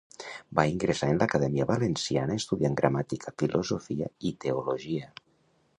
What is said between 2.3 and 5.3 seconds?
estudiant gramàtica, filosofia i teologia.